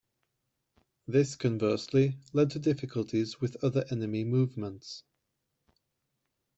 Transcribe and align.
This 1.07 1.35
conversely 1.35 2.17
led 2.33 2.49
to 2.49 2.59
difficulties 2.59 3.39
with 3.39 3.63
other 3.63 3.85
enemy 3.91 4.23
movements. 4.23 5.03